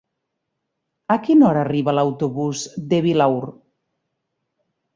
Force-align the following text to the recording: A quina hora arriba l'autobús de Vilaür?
A 1.15 1.17
quina 1.27 1.45
hora 1.49 1.61
arriba 1.65 1.95
l'autobús 1.97 2.65
de 2.95 3.03
Vilaür? 3.09 3.53